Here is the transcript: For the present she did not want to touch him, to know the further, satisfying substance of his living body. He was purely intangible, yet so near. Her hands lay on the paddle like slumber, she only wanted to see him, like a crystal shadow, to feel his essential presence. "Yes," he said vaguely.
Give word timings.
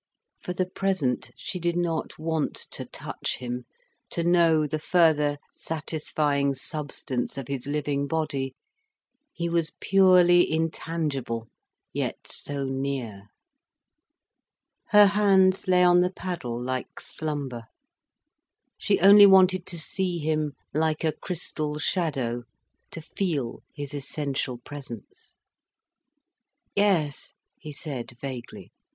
For 0.39 0.53
the 0.53 0.65
present 0.65 1.29
she 1.37 1.59
did 1.59 1.75
not 1.77 2.17
want 2.17 2.55
to 2.71 2.85
touch 2.85 3.37
him, 3.37 3.65
to 4.09 4.23
know 4.23 4.65
the 4.65 4.79
further, 4.79 5.37
satisfying 5.51 6.55
substance 6.55 7.37
of 7.37 7.47
his 7.47 7.67
living 7.67 8.07
body. 8.07 8.55
He 9.31 9.47
was 9.47 9.73
purely 9.79 10.51
intangible, 10.51 11.49
yet 11.93 12.15
so 12.25 12.65
near. 12.65 13.25
Her 14.87 15.05
hands 15.05 15.67
lay 15.67 15.83
on 15.83 16.01
the 16.01 16.09
paddle 16.09 16.59
like 16.59 16.99
slumber, 16.99 17.65
she 18.79 18.99
only 19.01 19.27
wanted 19.27 19.67
to 19.67 19.77
see 19.77 20.17
him, 20.17 20.53
like 20.73 21.03
a 21.03 21.11
crystal 21.11 21.77
shadow, 21.77 22.41
to 22.89 23.01
feel 23.01 23.61
his 23.71 23.93
essential 23.93 24.57
presence. 24.57 25.35
"Yes," 26.75 27.35
he 27.59 27.71
said 27.71 28.17
vaguely. 28.19 28.71